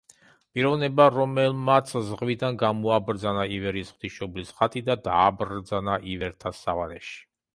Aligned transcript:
პიროვნება 0.57 1.03
რომელმაც 1.15 1.91
ზღვიდან 2.07 2.55
გამოაბრძანა 2.63 3.45
ივერიის 3.59 3.93
ღვთისმშობლის 3.97 4.51
ხატი 4.61 4.85
და 4.89 4.97
დააბრძანა 5.09 6.01
ივერთა 6.15 6.57
სავანეში. 6.65 7.17